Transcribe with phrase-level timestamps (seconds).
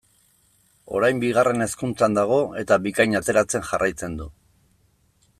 [0.99, 4.27] Orain Bigarren Hezkuntzan dago eta Bikain ateratzen jarraitzen du.